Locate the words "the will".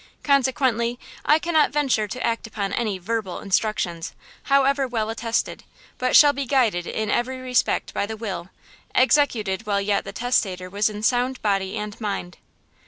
8.07-8.49